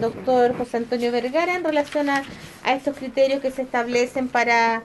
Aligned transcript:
doctor 0.00 0.56
José 0.56 0.78
Antonio 0.78 1.12
Vergara, 1.12 1.56
en 1.56 1.64
relación 1.64 2.08
a, 2.08 2.22
estos 2.66 2.96
criterios 2.96 3.40
que 3.40 3.50
se 3.50 3.62
establecen 3.62 4.28
para, 4.28 4.82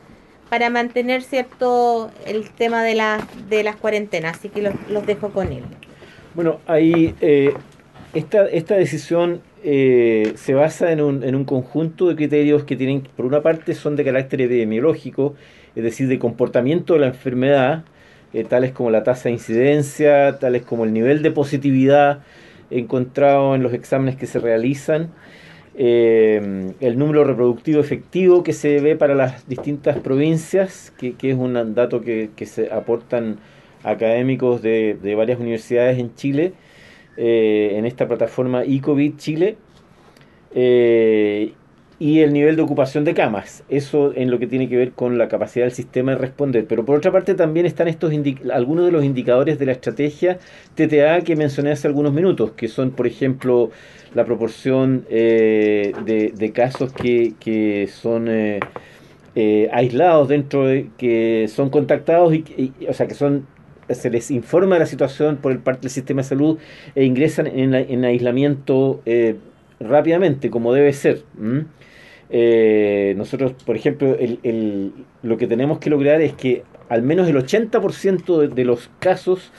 para 0.49 0.69
mantener 0.69 1.21
cierto 1.21 2.11
el 2.25 2.49
tema 2.49 2.83
de, 2.83 2.95
la, 2.95 3.27
de 3.49 3.63
las 3.63 3.75
cuarentenas. 3.75 4.37
Así 4.37 4.49
que 4.49 4.61
los, 4.61 4.73
los 4.89 5.05
dejo 5.05 5.29
con 5.29 5.51
él. 5.51 5.63
Bueno, 6.33 6.59
ahí 6.67 7.15
eh, 7.21 7.53
esta, 8.13 8.47
esta 8.47 8.75
decisión 8.75 9.41
eh, 9.63 10.33
se 10.35 10.53
basa 10.53 10.91
en 10.91 11.01
un, 11.01 11.23
en 11.23 11.35
un 11.35 11.45
conjunto 11.45 12.07
de 12.07 12.15
criterios 12.15 12.63
que 12.63 12.75
tienen, 12.75 13.07
por 13.15 13.25
una 13.25 13.41
parte, 13.41 13.73
son 13.73 13.95
de 13.95 14.03
carácter 14.03 14.41
epidemiológico, 14.41 15.35
es 15.75 15.83
decir, 15.83 16.07
de 16.07 16.19
comportamiento 16.19 16.93
de 16.93 16.99
la 16.99 17.07
enfermedad, 17.07 17.83
eh, 18.33 18.43
tales 18.43 18.71
como 18.71 18.91
la 18.91 19.03
tasa 19.03 19.29
de 19.29 19.33
incidencia, 19.33 20.37
tales 20.39 20.63
como 20.63 20.85
el 20.85 20.93
nivel 20.93 21.21
de 21.21 21.31
positividad 21.31 22.19
encontrado 22.69 23.55
en 23.55 23.63
los 23.63 23.73
exámenes 23.73 24.15
que 24.15 24.25
se 24.25 24.39
realizan, 24.39 25.11
eh, 25.75 26.73
el 26.79 26.97
número 26.97 27.23
reproductivo 27.23 27.79
efectivo 27.79 28.43
que 28.43 28.53
se 28.53 28.79
ve 28.79 28.95
para 28.95 29.13
las 29.13 29.47
distintas 29.47 29.99
provincias, 29.99 30.91
que, 30.97 31.15
es 31.21 31.35
un 31.35 31.75
dato 31.75 32.01
que, 32.01 32.31
se 32.45 32.71
aportan 32.71 33.37
académicos 33.83 34.61
de, 34.61 35.13
varias 35.15 35.39
universidades 35.39 35.99
en 35.99 36.15
Chile, 36.15 36.53
eh, 37.15 37.73
en 37.75 37.85
esta 37.85 38.07
plataforma 38.07 38.63
eCovid 38.63 39.17
Chile, 39.17 39.57
y 41.99 42.19
el 42.19 42.31
nivel 42.31 42.55
de 42.55 42.61
ocupación 42.61 43.03
de 43.03 43.13
camas. 43.13 43.63
Eso 43.69 44.13
en 44.15 44.29
lo 44.29 44.37
que 44.37 44.47
tiene 44.47 44.69
que 44.69 44.77
ver 44.77 44.91
con 44.91 45.17
la 45.17 45.27
capacidad 45.27 45.65
del 45.65 45.73
sistema 45.73 46.11
de 46.11 46.17
responder. 46.17 46.65
Pero 46.67 46.85
por 46.85 46.97
otra 46.97 47.11
parte 47.11 47.33
también 47.33 47.65
están 47.65 47.87
estos 47.87 48.13
algunos 48.53 48.85
de 48.85 48.91
los 48.91 49.03
indicadores 49.03 49.57
de 49.57 49.65
la 49.65 49.71
estrategia 49.71 50.37
TTA 50.75 51.21
que 51.21 51.35
mencioné 51.35 51.71
hace 51.71 51.87
algunos 51.87 52.13
minutos, 52.13 52.51
que 52.51 52.67
son, 52.67 52.91
por 52.91 53.07
ejemplo, 53.07 53.71
la 54.13 54.25
proporción 54.25 55.05
eh, 55.09 55.93
de, 56.05 56.51
casos 56.51 56.93
que, 56.93 57.33
que 57.39 57.87
son 57.87 58.27
eh, 58.29 58.59
eh, 59.35 59.69
aislados 59.73 60.27
dentro 60.27 60.65
de 60.67 60.89
que 60.97 61.47
son 61.49 61.69
contactados 61.69 62.33
y, 62.33 62.73
o 62.87 62.93
sea 62.93 63.07
que 63.07 63.15
son 63.15 63.45
se 63.89 64.09
les 64.09 64.31
informa 64.31 64.75
de 64.75 64.79
la 64.79 64.85
situación 64.85 65.37
por 65.37 65.53
el 65.53 65.59
parte 65.59 65.83
del 65.83 65.91
sistema 65.91 66.21
de 66.21 66.27
salud 66.27 66.57
e 66.93 67.05
ingresan 67.05 67.47
en, 67.47 67.73
en 67.73 68.03
aislamiento 68.03 69.01
rápidamente 69.79 70.49
como 70.49 70.73
debe 70.73 70.93
ser 70.93 71.23
eh, 72.29 73.13
nosotros, 73.17 73.53
por 73.65 73.75
ejemplo, 73.75 74.15
el, 74.19 74.91
lo 75.23 75.37
que 75.37 75.47
tenemos 75.47 75.79
que 75.79 75.89
lograr 75.89 76.21
es 76.21 76.33
que 76.33 76.63
al 76.89 77.01
menos 77.01 77.27
el 77.27 77.37
80% 77.37 78.49
de, 78.49 78.65
los 78.65 78.89
casos 78.99 79.51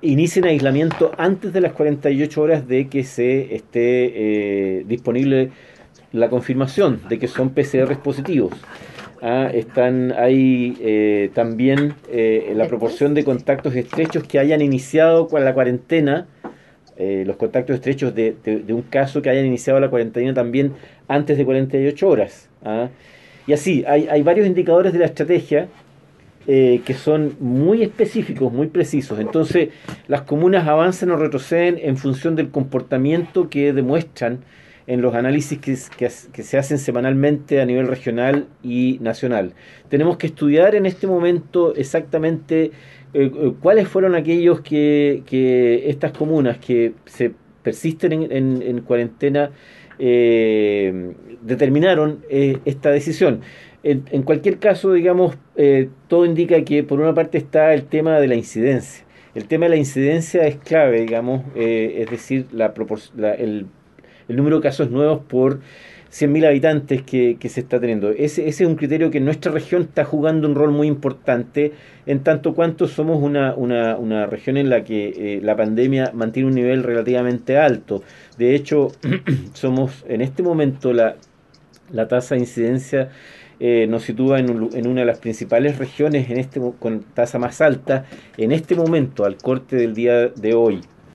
inicien 0.00 0.44
aislamiento 0.44 1.12
antes 1.16 1.52
de 1.52 1.60
las 1.60 1.72
48 1.72 2.42
horas 2.42 2.68
de 2.68 2.88
que 2.88 3.04
se 3.04 3.54
esté 3.54 4.80
eh, 4.80 4.84
disponible 4.86 5.50
la 6.12 6.28
confirmación 6.28 7.00
de 7.08 7.18
que 7.18 7.28
son 7.28 7.50
PCRs 7.50 7.98
positivos. 7.98 8.52
Ah, 9.22 9.48
están 9.54 10.12
ahí 10.18 10.76
eh, 10.80 11.30
también 11.32 11.94
la 12.54 12.66
proporción 12.66 13.14
de 13.14 13.24
contactos 13.24 13.74
estrechos 13.76 14.24
que 14.24 14.40
hayan 14.40 14.60
iniciado 14.60 15.28
con 15.28 15.44
la 15.44 15.54
cuarentena 15.54 16.26
eh, 16.96 17.24
los 17.26 17.36
contactos 17.36 17.76
estrechos 17.76 18.14
de, 18.14 18.34
un 18.68 18.82
caso 18.82 19.22
que 19.22 19.30
hayan 19.30 19.46
iniciado 19.46 19.80
la 19.80 19.88
cuarentena 19.88 20.34
también 20.34 20.72
antes 21.08 21.38
de 21.38 21.44
48 21.44 22.08
horas. 22.08 22.48
¿ah? 22.64 22.88
Y 23.46 23.52
así, 23.52 23.84
hay, 23.86 24.22
varios 24.22 24.46
indicadores 24.46 24.92
de 24.92 24.98
la 24.98 25.06
estrategia 25.06 25.68
eh, 26.46 26.82
que 26.84 26.94
son 26.94 27.36
muy 27.40 27.82
específicos, 27.82 28.52
muy 28.52 28.66
precisos. 28.66 29.18
Entonces, 29.18 29.70
las 30.06 30.22
comunas 30.22 30.66
avanzan 30.68 31.10
o 31.10 31.16
retroceden 31.16 31.78
en 31.80 31.96
función 31.96 32.36
del 32.36 32.50
comportamiento 32.50 33.48
que 33.48 33.72
demuestran 33.72 34.40
en 34.86 35.00
los 35.02 35.14
análisis 35.14 35.58
que, 35.90 36.10
se 36.10 36.58
hacen 36.58 36.78
semanalmente 36.78 37.60
a 37.60 37.66
nivel 37.66 37.86
regional 37.86 38.46
y 38.62 38.98
nacional. 39.00 39.54
Tenemos 39.88 40.16
que 40.16 40.26
estudiar 40.26 40.74
en 40.74 40.86
este 40.86 41.06
momento 41.06 41.74
exactamente 41.74 42.72
eh, 43.14 43.30
eh, 43.34 43.52
¿cuáles 43.60 43.88
fueron 43.88 44.14
aquellos 44.14 44.60
que, 44.60 45.22
estas 45.86 46.12
comunas 46.12 46.58
que 46.58 46.94
se 47.04 47.32
persisten 47.62 48.12
en, 48.12 48.80
cuarentena 48.80 49.50
eh, 49.98 51.12
determinaron 51.42 52.24
esta 52.30 52.90
decisión? 52.90 53.40
En, 53.84 54.22
cualquier 54.22 54.58
caso, 54.58 54.92
digamos, 54.92 55.36
todo 56.08 56.24
indica 56.24 56.62
que 56.62 56.84
por 56.84 57.00
una 57.00 57.14
parte 57.14 57.38
está 57.38 57.74
el 57.74 57.84
tema 57.84 58.18
de 58.20 58.28
la 58.28 58.36
incidencia. 58.36 59.04
El 59.34 59.46
tema 59.48 59.64
de 59.64 59.70
la 59.70 59.76
incidencia 59.76 60.46
es 60.46 60.56
clave, 60.56 61.00
digamos, 61.00 61.42
es 61.56 62.08
decir, 62.10 62.46
la, 62.52 62.72
el, 63.38 63.66
el 64.28 64.36
número 64.36 64.56
de 64.56 64.62
casos 64.62 64.90
nuevos 64.90 65.20
por 65.20 65.60
100.000 66.12 66.46
habitantes 66.46 67.02
que, 67.02 67.36
se 67.48 67.60
está 67.60 67.80
teniendo. 67.80 68.10
Ese, 68.10 68.46
es 68.46 68.60
un 68.60 68.76
criterio 68.76 69.10
que 69.10 69.18
en 69.18 69.24
nuestra 69.24 69.50
región 69.50 69.82
está 69.82 70.04
jugando 70.04 70.46
un 70.46 70.54
rol 70.54 70.70
muy 70.70 70.86
importante, 70.86 71.72
en 72.04 72.20
tanto 72.22 72.54
cuanto 72.54 72.86
somos 72.86 73.22
una, 73.22 73.54
una, 73.54 73.96
una 73.96 74.26
región 74.26 74.58
en 74.58 74.68
la 74.68 74.84
que 74.84 75.08
eh, 75.16 75.40
la 75.42 75.56
pandemia 75.56 76.10
mantiene 76.12 76.48
un 76.48 76.54
nivel 76.54 76.82
relativamente 76.82 77.56
alto. 77.56 78.02
De 78.36 78.54
hecho, 78.54 78.92
somos 79.54 80.04
en 80.06 80.20
este 80.20 80.42
momento 80.42 80.92
la, 80.92 81.16
la 81.90 82.08
tasa 82.08 82.34
de 82.34 82.42
incidencia 82.42 83.08
eh, 83.58 83.86
nos 83.86 84.02
sitúa 84.02 84.38
en, 84.38 84.70
en, 84.74 84.86
una 84.86 85.02
de 85.02 85.06
las 85.06 85.18
principales 85.18 85.78
regiones 85.78 86.28
en 86.30 86.38
este, 86.38 86.60
con 86.78 87.04
tasa 87.14 87.38
más 87.38 87.60
alta 87.60 88.04
en 88.36 88.52
este 88.52 88.74
momento, 88.74 89.24
al 89.24 89.36
corte 89.36 89.76
del 89.76 89.94
día 89.94 90.28
de 90.28 90.52
hoy. 90.52 90.80